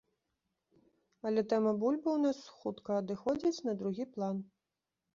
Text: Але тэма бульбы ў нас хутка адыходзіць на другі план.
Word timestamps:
Але 1.29 1.41
тэма 1.53 1.75
бульбы 1.85 2.09
ў 2.15 2.19
нас 2.25 2.41
хутка 2.59 2.91
адыходзіць 3.05 3.63
на 3.71 3.81
другі 3.83 4.13
план. 4.19 4.35